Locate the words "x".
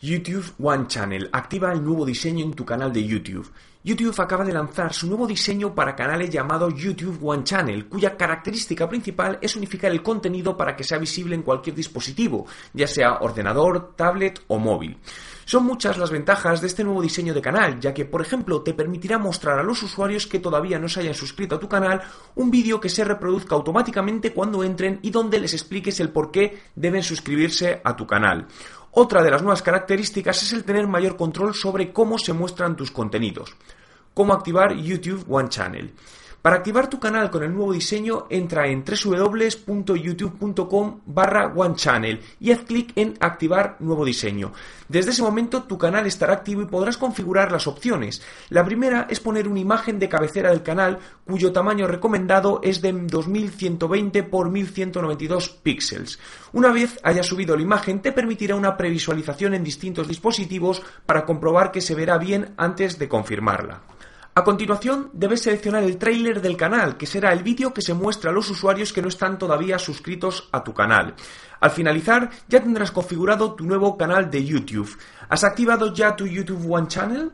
54.20-54.32